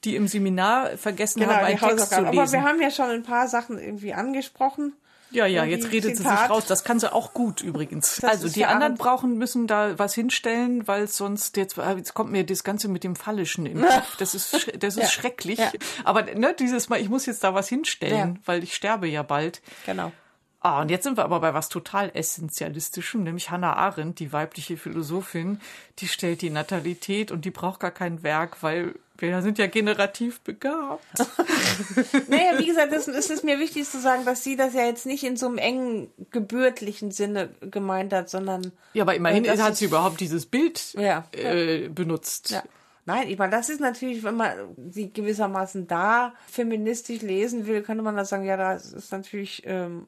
[0.02, 2.36] die im Seminar vergessen genau, haben, einen Text zu lesen.
[2.36, 4.94] Aber wir haben ja schon ein paar Sachen irgendwie angekommen.
[5.34, 6.32] Ja, ja, jetzt redet Zitat.
[6.32, 6.66] sie sich raus.
[6.66, 8.16] Das kann sie auch gut übrigens.
[8.16, 12.30] Das also die anderen brauchen müssen da was hinstellen, weil sonst jetzt, äh, jetzt kommt
[12.30, 14.16] mir das Ganze mit dem Fallischen im Kopf.
[14.24, 15.08] Das ist das ist ja.
[15.08, 15.58] schrecklich.
[15.58, 15.72] Ja.
[16.04, 18.40] Aber ne, dieses Mal, ich muss jetzt da was hinstellen, ja.
[18.44, 19.60] weil ich sterbe ja bald.
[19.86, 20.12] Genau.
[20.60, 24.78] Ah, und jetzt sind wir aber bei was total Essentialistischem, nämlich Hannah Arendt, die weibliche
[24.78, 25.60] Philosophin,
[25.98, 30.40] die stellt die Natalität und die braucht gar kein Werk, weil wir sind ja generativ
[30.40, 31.04] begabt.
[32.28, 35.22] naja, wie gesagt, es ist mir wichtig zu sagen, dass sie das ja jetzt nicht
[35.22, 38.72] in so einem engen, gebürtlichen Sinne gemeint hat, sondern.
[38.92, 42.50] Ja, aber immerhin äh, hat sie überhaupt dieses Bild ja, äh, benutzt.
[42.50, 42.62] Ja.
[43.06, 44.52] Nein, ich meine, das ist natürlich, wenn man
[44.90, 50.06] sie gewissermaßen da feministisch lesen will, könnte man da sagen, ja, das ist natürlich ähm,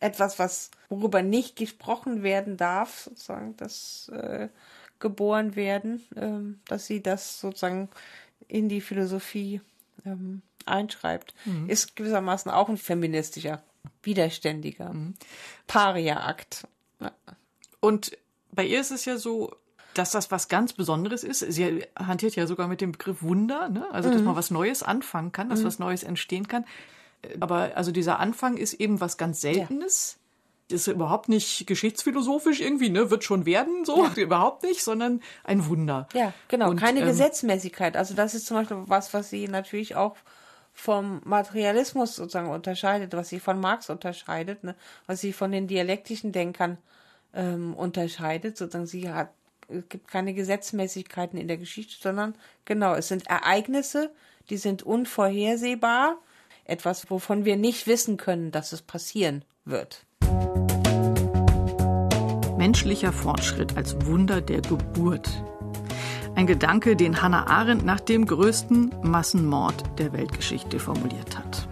[0.00, 4.48] etwas, was worüber nicht gesprochen werden darf, sozusagen, das äh,
[4.98, 7.88] geboren werden, ähm, dass sie das sozusagen
[8.48, 9.60] in die Philosophie
[10.04, 11.68] ähm, einschreibt, mhm.
[11.68, 13.62] ist gewissermaßen auch ein feministischer,
[14.02, 15.14] widerständiger mhm.
[15.66, 16.66] Paria-Akt.
[17.00, 17.12] Ja.
[17.80, 18.16] Und
[18.50, 19.54] bei ihr ist es ja so,
[19.94, 21.40] dass das was ganz Besonderes ist.
[21.40, 23.86] Sie hantiert ja sogar mit dem Begriff Wunder, ne?
[23.92, 24.26] also dass mhm.
[24.26, 25.64] man was Neues anfangen kann, dass mhm.
[25.66, 26.64] was Neues entstehen kann.
[27.40, 30.18] Aber also dieser Anfang ist eben was ganz Seltenes.
[30.18, 30.27] Ja.
[30.70, 33.10] Ist überhaupt nicht geschichtsphilosophisch irgendwie, ne?
[33.10, 34.04] Wird schon werden, so.
[34.04, 34.12] Ja.
[34.16, 36.08] Überhaupt nicht, sondern ein Wunder.
[36.12, 36.68] Ja, genau.
[36.68, 37.96] Und, Keine ähm, Gesetzmäßigkeit.
[37.96, 40.16] Also das ist zum Beispiel was, was sie natürlich auch
[40.78, 44.76] vom Materialismus sozusagen unterscheidet, was sie von Marx unterscheidet, ne?
[45.06, 46.78] was sie von den dialektischen Denkern
[47.34, 48.56] ähm, unterscheidet.
[48.56, 49.30] Sozusagen sie hat,
[49.68, 54.12] es gibt keine Gesetzmäßigkeiten in der Geschichte, sondern genau, es sind Ereignisse,
[54.50, 56.18] die sind unvorhersehbar
[56.64, 60.04] etwas, wovon wir nicht wissen können, dass es passieren wird.
[62.56, 65.30] Menschlicher Fortschritt als Wunder der Geburt.
[66.34, 71.68] Ein Gedanke, den Hannah Arendt nach dem größten Massenmord der Weltgeschichte formuliert hat.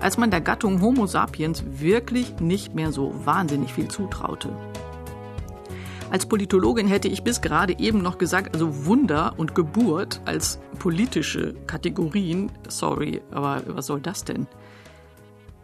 [0.00, 4.50] Als man der Gattung Homo sapiens wirklich nicht mehr so wahnsinnig viel zutraute.
[6.10, 11.54] Als Politologin hätte ich bis gerade eben noch gesagt, also Wunder und Geburt als politische
[11.66, 14.46] Kategorien, sorry, aber was soll das denn?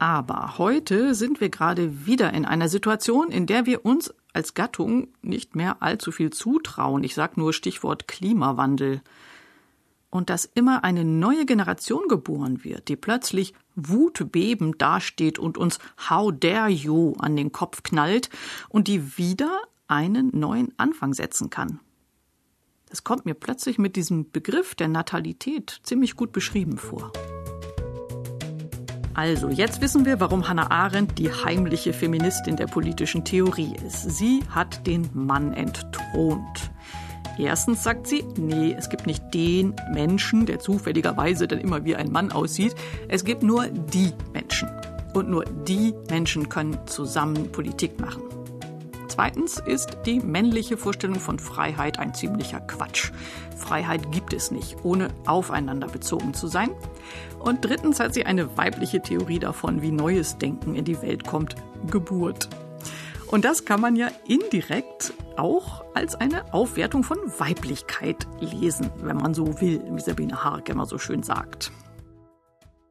[0.03, 5.15] Aber heute sind wir gerade wieder in einer Situation, in der wir uns als Gattung
[5.23, 7.05] nicht mehr allzu viel zutrauen.
[7.05, 9.01] Ich sage nur Stichwort Klimawandel.
[10.11, 15.79] Und dass immer eine neue Generation geboren wird, die plötzlich wutbebend dasteht und uns
[16.11, 18.29] How dare you an den Kopf knallt
[18.71, 21.79] und die wieder einen neuen Anfang setzen kann.
[22.89, 27.13] Das kommt mir plötzlich mit diesem Begriff der Natalität ziemlich gut beschrieben vor.
[29.15, 34.11] Also, jetzt wissen wir, warum Hannah Arendt die heimliche Feministin der politischen Theorie ist.
[34.11, 36.71] Sie hat den Mann entthront.
[37.39, 42.11] Erstens sagt sie, nee, es gibt nicht den Menschen, der zufälligerweise dann immer wie ein
[42.11, 42.75] Mann aussieht.
[43.09, 44.69] Es gibt nur die Menschen.
[45.15, 48.23] Und nur die Menschen können zusammen Politik machen.
[49.13, 53.13] Zweitens ist die männliche Vorstellung von Freiheit ein ziemlicher Quatsch.
[53.55, 56.71] Freiheit gibt es nicht, ohne aufeinander bezogen zu sein.
[57.39, 61.57] Und drittens hat sie eine weibliche Theorie davon, wie neues Denken in die Welt kommt,
[61.91, 62.49] Geburt.
[63.27, 69.35] Und das kann man ja indirekt auch als eine Aufwertung von Weiblichkeit lesen, wenn man
[69.35, 71.71] so will, wie Sabine Hark immer so schön sagt.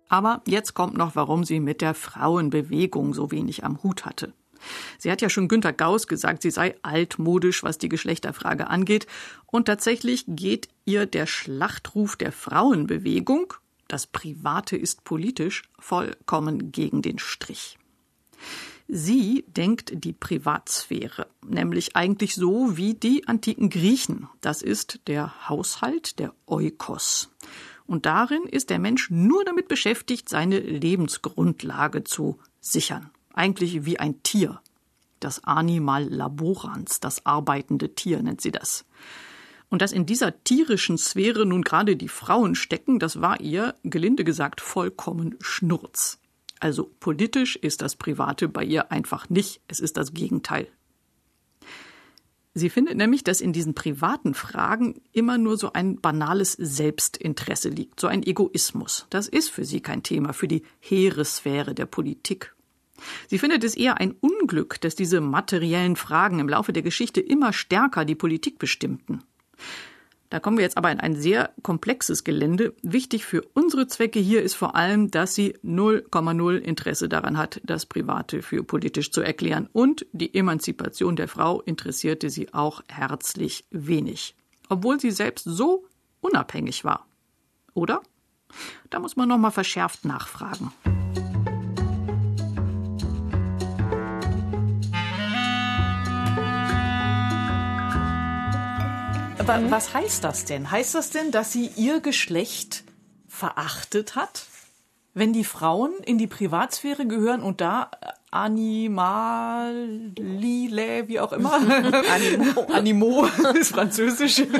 [0.07, 4.35] Aber jetzt kommt noch, warum sie mit der Frauenbewegung so wenig am Hut hatte.
[4.97, 9.07] Sie hat ja schon Günter Gauss gesagt, sie sei altmodisch, was die Geschlechterfrage angeht.
[9.47, 13.53] Und tatsächlich geht ihr der Schlachtruf der Frauenbewegung,
[13.87, 17.77] das Private ist politisch, vollkommen gegen den Strich.
[18.87, 24.29] Sie denkt die Privatsphäre, nämlich eigentlich so wie die antiken Griechen.
[24.39, 27.29] Das ist der Haushalt, der Oikos.
[27.85, 33.09] Und darin ist der Mensch nur damit beschäftigt, seine Lebensgrundlage zu sichern.
[33.33, 34.61] Eigentlich wie ein Tier.
[35.19, 38.85] Das Animal laborans, das arbeitende Tier nennt sie das.
[39.69, 44.23] Und dass in dieser tierischen Sphäre nun gerade die Frauen stecken, das war ihr, gelinde
[44.23, 46.19] gesagt, vollkommen Schnurz.
[46.59, 50.67] Also politisch ist das Private bei ihr einfach nicht, es ist das Gegenteil.
[52.53, 57.99] Sie findet nämlich, dass in diesen privaten Fragen immer nur so ein banales Selbstinteresse liegt,
[57.99, 59.07] so ein Egoismus.
[59.09, 62.53] Das ist für sie kein Thema, für die hehre Sphäre der Politik.
[63.27, 67.53] Sie findet es eher ein Unglück, dass diese materiellen Fragen im Laufe der Geschichte immer
[67.53, 69.23] stärker die Politik bestimmten.
[70.31, 72.73] Da kommen wir jetzt aber in ein sehr komplexes Gelände.
[72.81, 77.85] Wichtig für unsere Zwecke hier ist vor allem, dass sie 0,0 Interesse daran hat, das
[77.85, 79.67] Private für politisch zu erklären.
[79.73, 84.33] Und die Emanzipation der Frau interessierte sie auch herzlich wenig.
[84.69, 85.85] Obwohl sie selbst so
[86.21, 87.05] unabhängig war.
[87.73, 88.01] Oder?
[88.89, 90.71] Da muss man nochmal verschärft nachfragen.
[99.51, 99.71] Aber mhm.
[99.71, 100.71] was heißt das denn?
[100.71, 102.85] Heißt das denn, dass sie ihr Geschlecht
[103.27, 104.45] verachtet hat?
[105.13, 107.91] Wenn die Frauen in die Privatsphäre gehören und da
[108.31, 109.89] Animalile,
[111.09, 111.51] wie auch immer.
[112.13, 112.61] Animo.
[112.71, 113.27] Animo
[113.59, 114.43] ist französisch.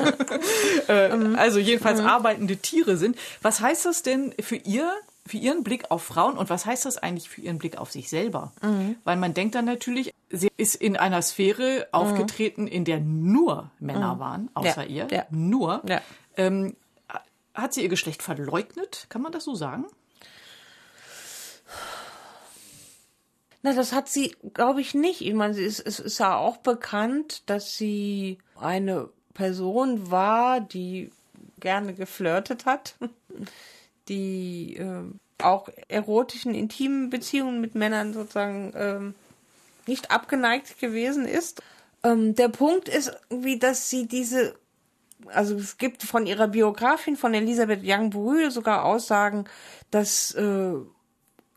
[0.87, 2.07] Äh, also jedenfalls mhm.
[2.07, 3.15] arbeitende Tiere sind.
[3.41, 4.91] Was heißt das denn für ihr
[5.27, 8.09] für ihren Blick auf Frauen und was heißt das eigentlich für ihren Blick auf sich
[8.09, 8.51] selber?
[8.63, 8.95] Mhm.
[9.03, 14.15] Weil man denkt dann natürlich, sie ist in einer Sphäre aufgetreten, in der nur Männer
[14.15, 14.19] mhm.
[14.19, 15.05] waren, außer ja.
[15.05, 15.15] ihr.
[15.15, 15.25] Ja.
[15.29, 15.81] Nur.
[15.87, 16.01] Ja.
[16.37, 16.75] Ähm,
[17.53, 19.07] hat sie ihr Geschlecht verleugnet?
[19.09, 19.85] Kann man das so sagen?
[23.63, 25.21] Na, das hat sie, glaube ich, nicht.
[25.21, 31.11] Ich meine, es ist, ist ja auch bekannt, dass sie eine Person war, die
[31.59, 32.95] gerne geflirtet hat
[34.07, 35.03] die äh,
[35.43, 39.15] auch erotischen, intimen Beziehungen mit Männern sozusagen ähm,
[39.87, 41.61] nicht abgeneigt gewesen ist.
[42.03, 44.55] Ähm, der Punkt ist wie, dass sie diese,
[45.27, 49.45] also es gibt von ihrer Biografin, von Elisabeth Young-Brühl sogar Aussagen,
[49.91, 50.73] dass äh,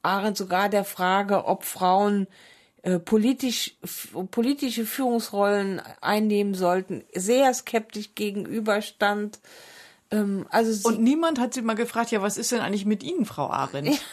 [0.03, 2.27] Arendt sogar der Frage, ob Frauen
[2.83, 3.77] äh, politisch,
[4.31, 9.39] politische Führungsrollen einnehmen sollten, sehr skeptisch gegenüberstand.
[10.11, 13.25] Ähm, also und niemand hat sie mal gefragt, ja, was ist denn eigentlich mit Ihnen,
[13.25, 14.01] Frau Arendt?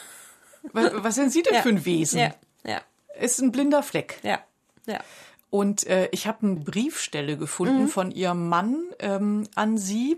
[0.74, 1.62] Was, was, sind Sie denn ja.
[1.63, 2.19] für ein Wesen?
[2.19, 2.36] Ja.
[2.63, 2.82] ja.
[3.19, 4.19] Ist ein blinder Fleck.
[4.24, 4.39] Ja.
[4.86, 5.00] Ja.
[5.50, 7.88] Und äh, ich habe eine Briefstelle gefunden mhm.
[7.88, 10.17] von ihrem Mann ähm, an sie.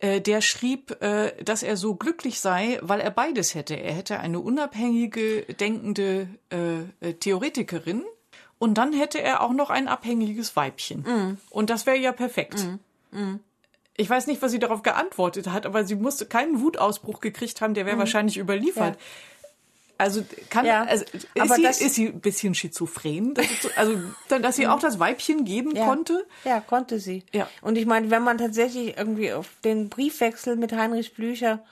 [0.00, 3.74] Äh, der schrieb, äh, dass er so glücklich sei, weil er beides hätte.
[3.74, 8.04] Er hätte eine unabhängige, denkende äh, Theoretikerin
[8.58, 11.02] und dann hätte er auch noch ein abhängiges Weibchen.
[11.02, 11.38] Mhm.
[11.50, 12.64] Und das wäre ja perfekt.
[12.64, 12.78] Mhm.
[13.10, 13.40] mhm.
[14.00, 17.74] Ich weiß nicht, was sie darauf geantwortet hat, aber sie musste keinen Wutausbruch gekriegt haben,
[17.74, 18.00] der wäre mhm.
[18.00, 18.94] wahrscheinlich überliefert.
[18.94, 19.00] Ja.
[19.98, 23.68] Also kann ja, also ist, aber sie, das, ist sie ein bisschen schizophren, dass so,
[23.74, 23.98] also
[24.40, 26.24] dass sie auch das Weibchen geben ja, konnte?
[26.44, 27.24] Ja, konnte sie.
[27.32, 27.48] Ja.
[27.62, 31.64] Und ich meine, wenn man tatsächlich irgendwie auf den Briefwechsel mit Heinrich Blücher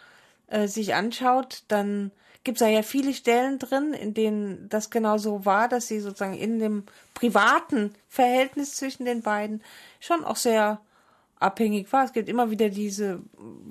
[0.48, 2.10] äh, sich anschaut, dann
[2.42, 6.00] gibt es da ja viele Stellen drin, in denen das genau so war, dass sie
[6.00, 6.82] sozusagen in dem
[7.14, 9.62] privaten Verhältnis zwischen den beiden
[10.00, 10.80] schon auch sehr
[11.38, 12.04] abhängig war.
[12.04, 13.20] Es gibt immer wieder diese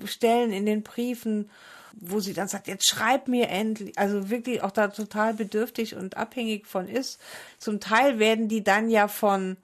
[0.06, 1.50] Stellen in den Briefen,
[1.98, 6.16] wo sie dann sagt, jetzt schreib mir endlich, also wirklich auch da total bedürftig und
[6.16, 7.18] abhängig von ist.
[7.58, 9.56] Zum Teil werden die dann ja von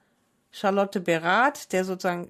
[0.51, 2.27] Charlotte Berath, der sozusagen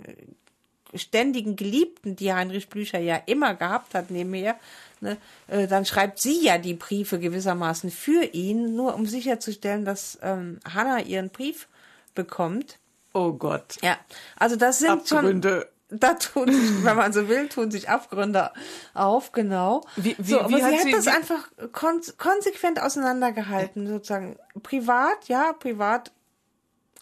[0.93, 4.55] ständigen Geliebten, die Heinrich Blücher ja immer gehabt hat nebenher,
[5.01, 10.19] ne, äh, dann schreibt sie ja die Briefe gewissermaßen für ihn, nur um sicherzustellen, dass
[10.21, 11.67] ähm, Hannah ihren Brief
[12.13, 12.77] bekommt.
[13.13, 13.77] Oh Gott.
[13.81, 13.97] Ja,
[14.37, 15.51] also das sind Abgründe.
[15.51, 18.51] schon da tun sich, wenn man so will, tun sich Abgründe
[18.93, 19.85] auf, genau.
[19.95, 24.37] Wie, wie, so, aber sie hat, sie, das einfach kon konsequent auseinandergehalten, sozusagen.
[24.61, 26.11] Privat, ja, privat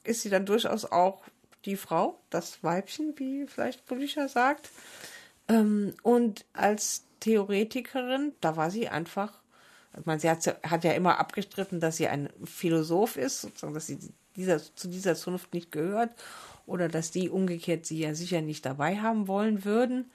[0.03, 1.21] ist sie dann durchaus auch
[1.65, 4.69] die Frau, das Weibchen, wie vielleicht Bücher sagt.
[5.47, 9.33] Ähm, und als Theoretikerin, da war sie einfach,
[9.97, 13.87] ich meine, sie hat, hat ja immer abgestritten, dass sie ein Philosoph ist, sozusagen, dass
[13.87, 13.99] sie
[14.35, 16.11] dieser, zu dieser Zunft nicht gehört
[16.71, 20.09] oder dass die umgekehrt sie ja sicher nicht dabei haben wollen würden.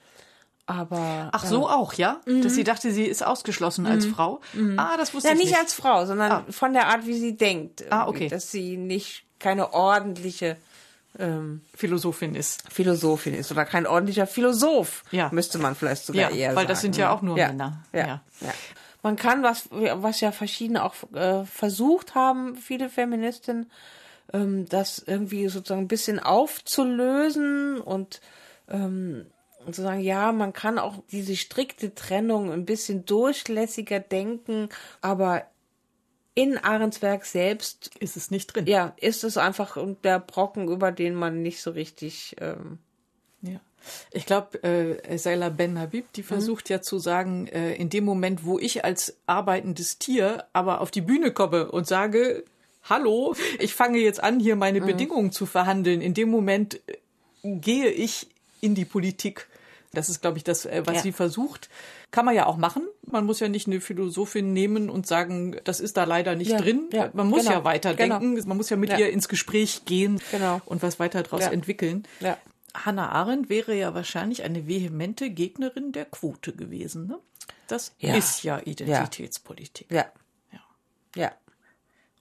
[0.68, 2.20] Aber Ach so auch, ja?
[2.42, 4.40] Dass sie dachte, sie ist ausgeschlossen als Frau.
[4.76, 5.60] Ah, das wusste ja ich nicht nicht.
[5.60, 6.44] als Frau, sondern Ah.
[6.50, 7.84] von der Art, wie sie denkt.
[7.90, 8.26] Ah, okay.
[8.28, 10.56] Dass sie nicht keine ordentliche
[11.18, 12.64] ähm, Philosophin ist.
[12.70, 15.30] Philosophin ist oder kein ordentlicher Philosoph, Ja.
[15.32, 16.68] müsste man vielleicht sogar Ja, eher weil sagen.
[16.68, 17.46] das sind ja auch nur ja.
[17.48, 17.84] Männer.
[17.92, 17.98] Ja.
[18.00, 18.22] Ja.
[18.40, 18.52] Ja.
[19.02, 23.70] Man kann, was, was ja verschiedene auch äh, versucht haben, viele Feministinnen,
[24.32, 28.20] ähm, das irgendwie sozusagen ein bisschen aufzulösen und
[28.68, 29.26] ähm,
[29.64, 34.68] und zu sagen, ja, man kann auch diese strikte Trennung ein bisschen durchlässiger denken,
[35.00, 35.44] aber
[36.34, 38.66] in Ahrensberg selbst Ist es nicht drin.
[38.66, 42.36] ja, ist es einfach der Brocken, über den man nicht so richtig.
[42.40, 42.78] Ähm,
[43.40, 43.60] Ja.
[44.12, 48.44] Ich glaube, äh, Saila Ben Habib, die versucht ja zu sagen, äh, in dem Moment,
[48.44, 52.44] wo ich als arbeitendes Tier aber auf die Bühne komme und sage,
[52.88, 56.96] hallo, ich fange jetzt an, hier meine Bedingungen zu verhandeln, in dem Moment äh,
[57.56, 58.28] gehe ich
[58.60, 59.46] in die Politik.
[59.92, 61.02] Das ist, glaube ich, das, äh, was Ja.
[61.02, 61.70] sie versucht.
[62.10, 62.82] Kann man ja auch machen.
[63.06, 66.58] Man muss ja nicht eine Philosophin nehmen und sagen, das ist da leider nicht Ja,
[66.60, 66.88] drin.
[66.92, 68.40] ja, man muss genau, ja weiterdenken.
[68.46, 68.98] Man muss ja mit Ja.
[68.98, 70.60] ihr ins Gespräch gehen Genau.
[70.66, 71.50] und was weiter daraus Ja.
[71.50, 72.06] entwickeln.
[72.20, 72.36] ja.
[72.74, 77.06] Hannah Arendt wäre ja wahrscheinlich eine vehemente Gegnerin der Quote gewesen.
[77.06, 77.18] Ne?
[77.68, 78.14] Das Ja.
[78.16, 79.90] ist ja Identitätspolitik.
[79.90, 80.04] Ja.
[81.14, 81.32] Ja.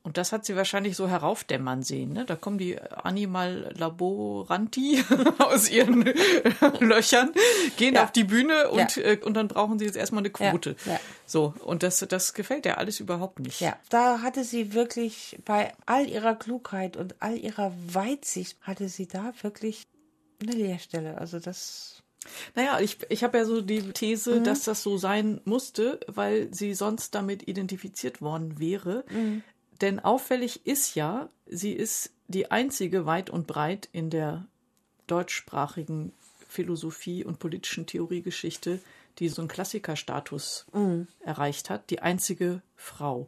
[0.06, 2.14] Und das hat sie wahrscheinlich so heraufdämmern sehen.
[2.14, 2.26] Ne?
[2.26, 5.04] Da kommen die Animal Laboranti
[5.40, 6.04] aus ihren
[6.80, 7.32] Löchern,
[7.78, 8.04] gehen Ja.
[8.04, 9.02] auf die Bühne und, Ja.
[9.04, 10.76] äh, und dann brauchen sie jetzt erstmal eine Quote.
[10.86, 11.00] Ja.
[11.26, 13.60] So, und das, das gefällt ihr alles überhaupt nicht.
[13.62, 19.08] Ja, da hatte sie wirklich bei all ihrer Klugheit und all ihrer Weitsicht, hatte sie
[19.08, 19.84] da wirklich
[20.42, 21.18] eine Leerstelle.
[21.18, 22.04] Also das.
[22.56, 24.44] Naja, ich, ich habe ja so die These, Mhm.
[24.44, 29.04] dass das so sein musste, weil sie sonst damit identifiziert worden wäre.
[29.12, 29.44] Mhm.
[29.82, 34.46] Denn auffällig ist ja, sie ist die einzige weit und breit in der
[35.08, 36.14] deutschsprachigen
[36.48, 38.80] Philosophie und politischen Theoriegeschichte,
[39.20, 41.08] die so einen Klassikerstatus Mhm.
[41.22, 43.28] erreicht hat, die einzige Frau.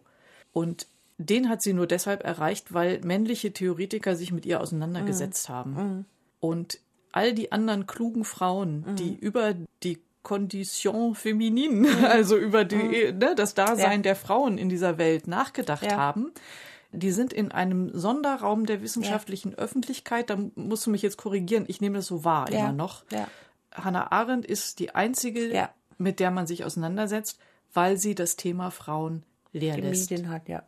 [0.54, 6.06] Und den hat sie nur deshalb erreicht, weil männliche Theoretiker sich mit ihr auseinandergesetzt haben.
[6.40, 6.80] Und
[7.12, 13.54] all die anderen klugen Frauen, die über die Condition féminine, also über die, ne, das
[13.54, 14.04] Dasein Ja.
[14.04, 15.96] der Frauen in dieser Welt nachgedacht Ja.
[15.96, 16.32] haben,
[16.92, 20.30] die sind in einem Sonderraum der wissenschaftlichen Öffentlichkeit.
[20.30, 21.64] Da musst du mich jetzt korrigieren.
[21.70, 22.60] Ich nehme das so wahr Ja.
[22.60, 23.06] immer noch.
[23.10, 23.30] Ja.
[23.74, 25.70] Hannah Arendt ist die einzige, Ja.
[25.98, 27.40] mit der man sich auseinandersetzt,
[27.74, 30.12] weil sie das Thema Frauen leer Die lässt.
[30.12, 30.64] Medien hat, ja.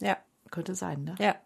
[0.00, 0.16] Ja.
[0.50, 1.14] Könnte sein, ne?
[1.20, 1.36] Ja.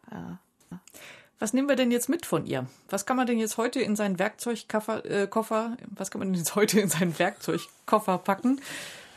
[1.39, 2.67] Was nehmen wir denn jetzt mit von ihr?
[2.89, 6.39] Was kann man denn jetzt heute in seinen Werkzeugkoffer, äh, Koffer, was kann man denn
[6.39, 8.61] jetzt heute in seinen Werkzeugkoffer packen?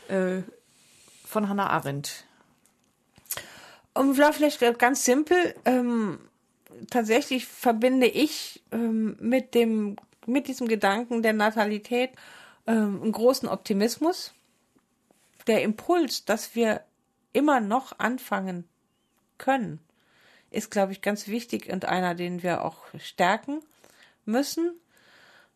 [0.08, 0.42] Äh,
[1.24, 2.24] von Hannah Arendt.
[3.94, 6.18] Und ja, vielleicht ganz simpel, ähm,
[6.90, 12.10] tatsächlich verbinde ich ähm, mit dem, mit diesem Gedanken der Natalität
[12.66, 14.32] ähm, einen großen Optimismus.
[15.46, 16.82] Der Impuls, dass wir
[17.32, 18.68] immer noch anfangen
[19.38, 19.80] können,
[20.52, 23.60] ist, glaube ich, ganz wichtig und einer, den wir auch stärken
[24.24, 24.72] müssen.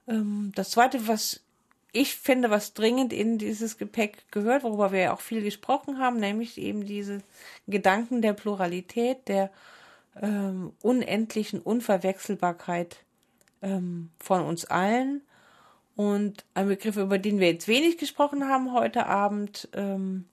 [0.09, 1.41] Ähm, das zweite, was
[1.93, 6.19] ich finde, was dringend in dieses Gepäck gehört, worüber wir ja auch viel gesprochen haben,
[6.19, 7.23] nämlich eben diese
[7.67, 9.51] Gedanken der Pluralität, der
[10.21, 12.99] ähm, unendlichen Unverwechselbarkeit
[13.63, 15.23] ähm, von uns allen.
[15.95, 20.27] Und ein Begriff, über den wir jetzt wenig gesprochen haben heute Abend, ähm,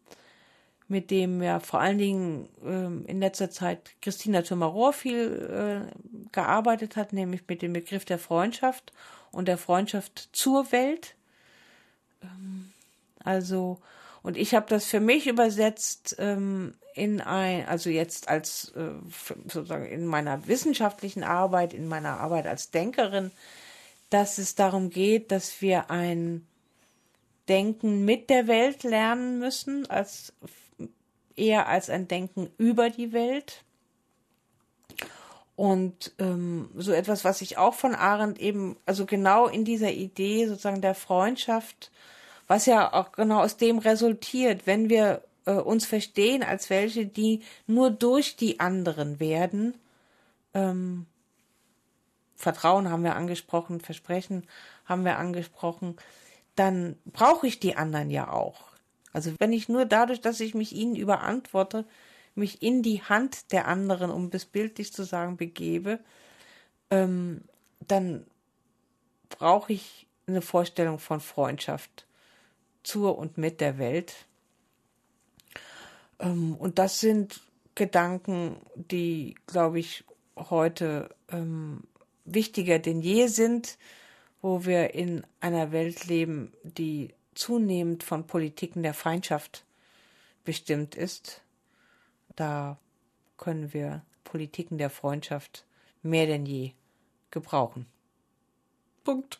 [0.93, 6.95] mit dem ja vor allen Dingen ähm, in letzter Zeit Christina Thümer-Rohr viel äh, gearbeitet
[6.95, 8.93] hat, nämlich mit dem Begriff der Freundschaft
[9.31, 11.15] und der Freundschaft zur Welt.
[12.21, 12.71] Ähm,
[13.23, 13.79] also,
[14.21, 18.91] und ich habe das für mich übersetzt ähm, in ein, also jetzt als äh,
[19.47, 23.31] sozusagen in meiner wissenschaftlichen Arbeit, in meiner Arbeit als Denkerin,
[24.11, 26.45] dass es darum geht, dass wir ein
[27.49, 30.33] Denken mit der Welt lernen müssen, als
[31.35, 33.63] eher als ein Denken über die Welt.
[35.55, 40.47] Und ähm, so etwas, was ich auch von Arendt eben, also genau in dieser Idee
[40.47, 41.91] sozusagen der Freundschaft,
[42.47, 47.43] was ja auch genau aus dem resultiert, wenn wir äh, uns verstehen als welche, die
[47.67, 49.75] nur durch die anderen werden.
[50.53, 51.05] Ähm,
[52.35, 54.47] Vertrauen haben wir angesprochen, Versprechen
[54.85, 55.97] haben wir angesprochen,
[56.55, 58.72] dann brauche ich die anderen ja auch.
[59.13, 61.85] Also wenn ich nur dadurch, dass ich mich ihnen überantworte,
[62.35, 65.99] mich in die Hand der anderen, um es bildlich zu sagen, begebe,
[66.89, 67.41] ähm,
[67.87, 68.25] dann
[69.29, 72.07] brauche ich eine Vorstellung von Freundschaft
[72.83, 74.25] zur und mit der Welt.
[76.19, 77.41] Ähm, und das sind
[77.75, 80.03] Gedanken, die, glaube ich,
[80.35, 81.83] heute ähm,
[82.25, 83.77] wichtiger denn je sind,
[84.41, 89.65] wo wir in einer Welt leben, die zunehmend von Politiken der Feindschaft
[90.43, 91.41] bestimmt ist.
[92.35, 92.77] Da
[93.37, 95.65] können wir Politiken der Freundschaft
[96.01, 96.71] mehr denn je
[97.31, 97.85] gebrauchen.
[99.03, 99.39] Punkt.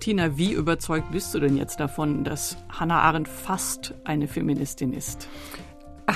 [0.00, 5.28] Tina, wie überzeugt bist du denn jetzt davon, dass Hannah Arendt fast eine Feministin ist?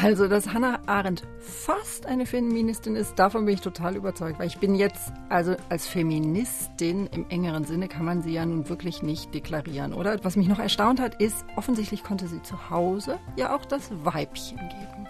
[0.03, 4.59] Also, dass Hannah Arendt fast eine Feministin ist, davon bin ich total überzeugt, weil ich
[4.59, 9.32] bin jetzt, also als Feministin im engeren Sinne kann man sie ja nun wirklich nicht
[9.32, 10.18] deklarieren, oder?
[10.24, 14.59] Was mich noch erstaunt hat, ist, offensichtlich konnte sie zu Hause ja auch das Weibchen
[14.59, 15.07] geben.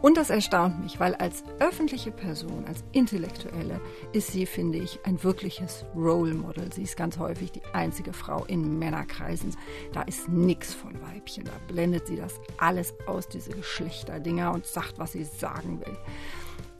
[0.00, 3.80] Und das erstaunt mich, weil als öffentliche Person, als Intellektuelle,
[4.12, 6.72] ist sie, finde ich, ein wirkliches Role Model.
[6.72, 9.56] Sie ist ganz häufig die einzige Frau in Männerkreisen.
[9.92, 11.44] Da ist nichts von Weibchen.
[11.44, 15.96] Da blendet sie das alles aus, diese Geschlechterdinger, und sagt, was sie sagen will.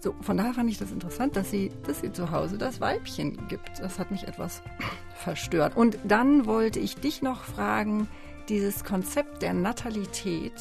[0.01, 3.49] So, von daher fand ich das interessant, dass sie, dass sie zu Hause das Weibchen
[3.49, 3.81] gibt.
[3.81, 4.63] Das hat mich etwas
[5.17, 5.77] verstört.
[5.77, 8.07] Und dann wollte ich dich noch fragen,
[8.49, 10.55] dieses Konzept der Natalität,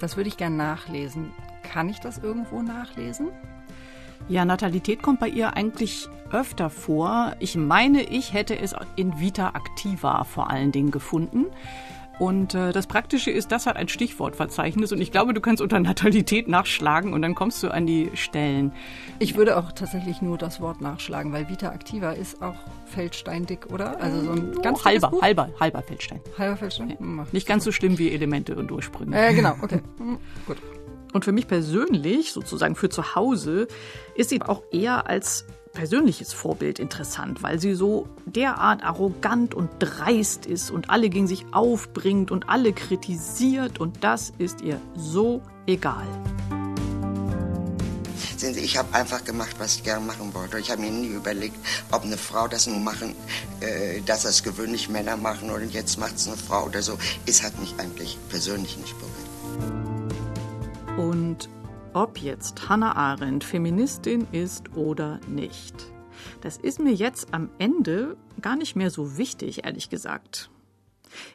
[0.00, 1.32] das würde ich gerne nachlesen.
[1.72, 3.28] Kann ich das irgendwo nachlesen?
[4.28, 7.34] Ja, Natalität kommt bei ihr eigentlich öfter vor.
[7.38, 11.46] Ich meine, ich hätte es in Vita Activa vor allen Dingen gefunden.
[12.18, 15.80] Und äh, das Praktische ist, das hat ein Stichwortverzeichnis und ich glaube, du kannst unter
[15.80, 18.72] Natalität nachschlagen und dann kommst du an die Stellen.
[19.20, 23.98] Ich würde auch tatsächlich nur das Wort nachschlagen, weil Vita Activa ist auch feldsteindick, oder?
[24.02, 25.22] Also so ein ganz oh, halber, Buch?
[25.22, 26.20] halber, halber Feldstein.
[26.36, 26.90] Halber Feldstein?
[26.90, 27.26] Ja.
[27.32, 29.16] Nicht ganz so schlimm wie Elemente und Ursprünge.
[29.16, 29.80] Äh, genau, okay.
[29.96, 30.58] Hm, gut.
[31.12, 33.66] Und für mich persönlich, sozusagen für zu Hause,
[34.14, 40.46] ist sie auch eher als persönliches Vorbild interessant, weil sie so derart arrogant und dreist
[40.46, 46.06] ist und alle gegen sich aufbringt und alle kritisiert und das ist ihr so egal.
[48.36, 50.58] Sehen Sie, ich habe einfach gemacht, was ich gerne machen wollte.
[50.58, 51.56] Ich habe mir nie überlegt,
[51.92, 53.14] ob eine Frau das nun machen,
[53.60, 56.96] äh, dass das gewöhnlich Männer machen oder jetzt macht es eine Frau oder so.
[57.26, 59.80] Es hat mich eigentlich persönlich nicht berührt.
[61.00, 61.48] Und
[61.94, 65.74] ob jetzt Hannah Arendt Feministin ist oder nicht,
[66.42, 70.50] das ist mir jetzt am Ende gar nicht mehr so wichtig, ehrlich gesagt.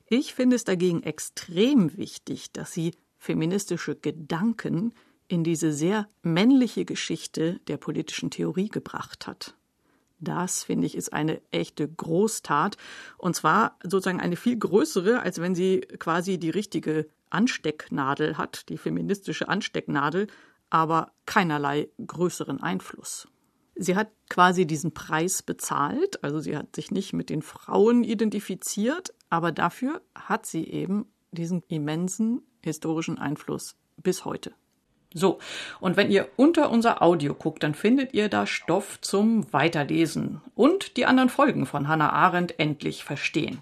[0.07, 4.93] Ich finde es dagegen extrem wichtig, dass sie feministische Gedanken
[5.27, 9.55] in diese sehr männliche Geschichte der politischen Theorie gebracht hat.
[10.19, 12.77] Das, finde ich, ist eine echte Großtat.
[13.17, 18.77] Und zwar sozusagen eine viel größere, als wenn sie quasi die richtige Anstecknadel hat, die
[18.77, 20.27] feministische Anstecknadel,
[20.69, 23.27] aber keinerlei größeren Einfluss.
[23.75, 29.13] Sie hat quasi diesen Preis bezahlt, also sie hat sich nicht mit den Frauen identifiziert,
[29.29, 34.53] aber dafür hat sie eben diesen immensen historischen Einfluss bis heute.
[35.17, 35.39] So,
[35.79, 40.97] und wenn ihr unter unser Audio guckt, dann findet ihr da Stoff zum Weiterlesen und
[40.97, 43.61] die anderen Folgen von Hannah Arendt endlich verstehen.